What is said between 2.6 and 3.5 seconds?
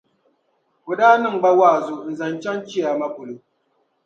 chiyaama polo.